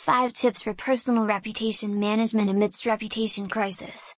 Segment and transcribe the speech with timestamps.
[0.00, 4.14] 5 Tips for Personal Reputation Management Amidst Reputation Crisis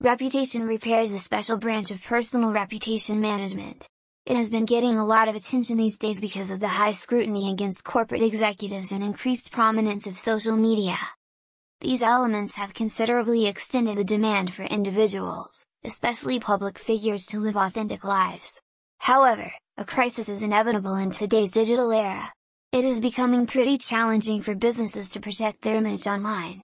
[0.00, 3.86] Reputation repair is a special branch of personal reputation management.
[4.26, 7.52] It has been getting a lot of attention these days because of the high scrutiny
[7.52, 10.98] against corporate executives and increased prominence of social media.
[11.80, 18.02] These elements have considerably extended the demand for individuals, especially public figures to live authentic
[18.02, 18.60] lives.
[18.98, 22.32] However, a crisis is inevitable in today's digital era.
[22.72, 26.62] It is becoming pretty challenging for businesses to protect their image online.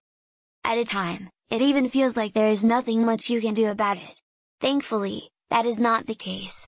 [0.64, 3.98] At a time, it even feels like there is nothing much you can do about
[3.98, 4.18] it.
[4.58, 6.66] Thankfully, that is not the case.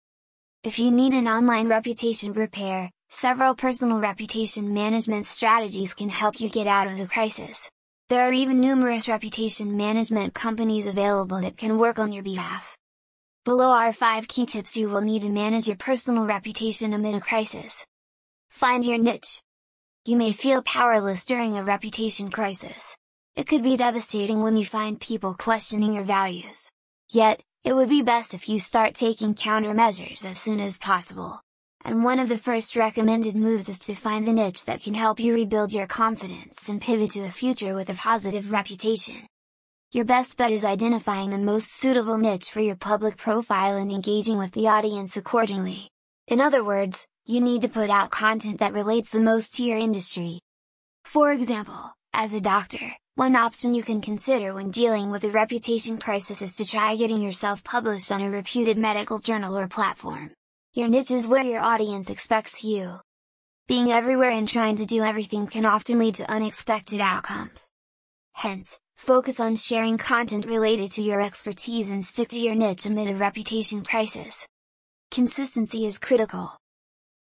[0.63, 6.51] If you need an online reputation repair, several personal reputation management strategies can help you
[6.51, 7.71] get out of the crisis.
[8.11, 12.77] There are even numerous reputation management companies available that can work on your behalf.
[13.47, 17.21] Below are 5 key tips you will need to manage your personal reputation amid a
[17.21, 17.87] crisis.
[18.51, 19.41] Find your niche.
[20.05, 22.95] You may feel powerless during a reputation crisis.
[23.35, 26.71] It could be devastating when you find people questioning your values.
[27.09, 31.41] Yet, it would be best if you start taking countermeasures as soon as possible.
[31.85, 35.21] And one of the first recommended moves is to find the niche that can help
[35.21, 39.27] you rebuild your confidence and pivot to a future with a positive reputation.
[39.93, 44.37] Your best bet is identifying the most suitable niche for your public profile and engaging
[44.37, 45.89] with the audience accordingly.
[46.31, 49.77] In other words, you need to put out content that relates the most to your
[49.77, 50.39] industry.
[51.05, 55.99] For example, as a doctor, one option you can consider when dealing with a reputation
[55.99, 60.31] crisis is to try getting yourself published on a reputed medical journal or platform.
[60.73, 63.01] Your niche is where your audience expects you.
[63.67, 67.73] Being everywhere and trying to do everything can often lead to unexpected outcomes.
[68.35, 73.11] Hence, focus on sharing content related to your expertise and stick to your niche amid
[73.11, 74.47] a reputation crisis.
[75.11, 76.57] Consistency is critical.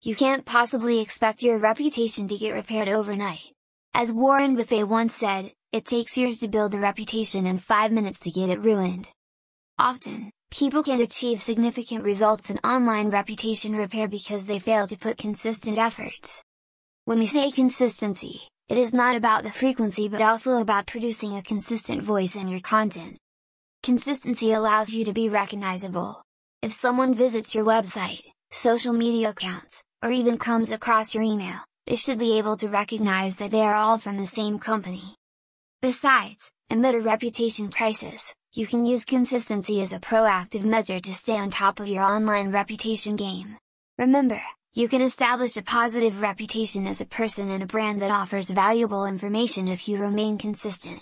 [0.04, 3.52] You can't possibly expect your reputation to get repaired overnight.
[3.96, 8.20] As Warren Buffett once said, it takes years to build a reputation and 5 minutes
[8.20, 9.10] to get it ruined.
[9.80, 15.18] Often, people can achieve significant results in online reputation repair because they fail to put
[15.18, 16.44] consistent efforts.
[17.06, 21.42] When we say consistency, it is not about the frequency but also about producing a
[21.42, 23.18] consistent voice in your content.
[23.82, 26.22] Consistency allows you to be recognizable.
[26.62, 28.22] If someone visits your website,
[28.52, 33.38] social media accounts, or even comes across your email, they should be able to recognize
[33.38, 35.16] that they are all from the same company.
[35.82, 41.38] Besides, amid a reputation crisis, you can use consistency as a proactive measure to stay
[41.38, 43.56] on top of your online reputation game.
[43.98, 44.42] Remember,
[44.74, 49.06] you can establish a positive reputation as a person and a brand that offers valuable
[49.06, 51.02] information if you remain consistent.